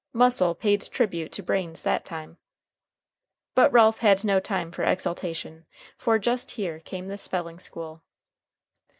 Muscle 0.13 0.55
paid 0.55 0.81
tribute 0.89 1.31
to 1.33 1.43
brains 1.43 1.83
that 1.83 2.05
time. 2.05 2.37
But 3.53 3.71
Ralph 3.71 3.99
had 3.99 4.23
no 4.25 4.39
time 4.39 4.71
for 4.71 4.83
exultation; 4.83 5.67
for 5.95 6.17
just 6.17 6.49
here 6.57 6.79
came 6.79 7.07
the 7.07 7.19
spelling 7.19 7.59
school. 7.59 8.01